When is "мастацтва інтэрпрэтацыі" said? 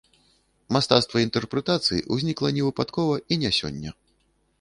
0.77-2.05